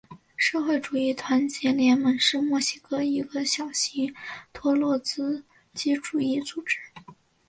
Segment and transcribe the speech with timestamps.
[0.35, 4.11] 社会主义团结联盟是墨西哥的一个小型
[4.51, 5.43] 托洛茨
[5.75, 6.79] 基主义组织。